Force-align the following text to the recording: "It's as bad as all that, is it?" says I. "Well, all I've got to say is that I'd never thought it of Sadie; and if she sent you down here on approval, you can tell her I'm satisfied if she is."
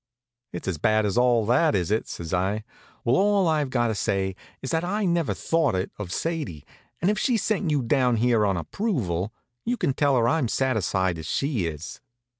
"It's 0.51 0.67
as 0.67 0.79
bad 0.79 1.05
as 1.05 1.15
all 1.15 1.45
that, 1.45 1.75
is 1.75 1.91
it?" 1.91 2.07
says 2.07 2.33
I. 2.33 2.63
"Well, 3.05 3.15
all 3.17 3.47
I've 3.47 3.69
got 3.69 3.89
to 3.89 3.93
say 3.93 4.35
is 4.59 4.71
that 4.71 4.83
I'd 4.83 5.05
never 5.09 5.35
thought 5.35 5.75
it 5.75 5.91
of 5.99 6.11
Sadie; 6.11 6.65
and 7.03 7.11
if 7.11 7.19
she 7.19 7.37
sent 7.37 7.69
you 7.69 7.83
down 7.83 8.15
here 8.15 8.43
on 8.43 8.57
approval, 8.57 9.31
you 9.63 9.77
can 9.77 9.93
tell 9.93 10.17
her 10.17 10.27
I'm 10.27 10.47
satisfied 10.47 11.19
if 11.19 11.27
she 11.27 11.67
is." 11.67 12.01